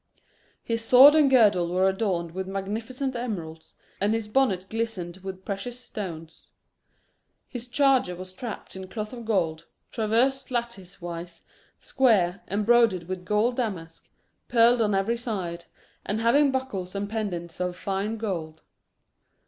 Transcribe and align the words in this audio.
His 0.63 0.83
sword 0.83 1.13
and 1.13 1.29
girdle 1.29 1.71
were 1.71 1.87
adorned 1.87 2.31
with 2.31 2.47
magnificent 2.47 3.15
emeralds, 3.15 3.75
and 3.99 4.15
his 4.15 4.27
bonnet 4.27 4.67
glistened 4.67 5.17
with 5.17 5.45
precious 5.45 5.79
stones. 5.79 6.49
His 7.47 7.67
charger 7.67 8.15
was 8.15 8.33
trapped 8.33 8.75
in 8.75 8.87
cloth 8.87 9.13
of 9.13 9.25
gold, 9.25 9.67
traversed 9.91 10.49
lattice 10.49 11.01
wise, 11.03 11.43
square, 11.79 12.41
embroidered 12.47 13.03
with 13.03 13.23
gold 13.25 13.57
damask, 13.57 14.09
pearled 14.47 14.81
on 14.81 14.95
every 14.95 15.17
side, 15.17 15.65
and 16.03 16.19
having 16.19 16.49
buckles 16.51 16.95
and 16.95 17.07
pendants 17.07 17.59
of 17.59 17.75
fine 17.75 18.17
gold. 18.17 18.63